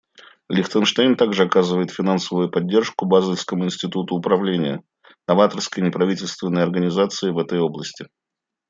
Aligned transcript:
Лихтенштейн 0.49 1.15
также 1.15 1.43
оказывает 1.43 1.91
финансовую 1.91 2.49
поддержку 2.49 3.05
Базельскому 3.05 3.65
институту 3.65 4.15
управления— 4.15 4.81
новаторской 5.27 5.83
неправительственной 5.83 6.63
организации 6.63 7.29
в 7.29 7.37
этой 7.37 7.59
области. 7.59 8.07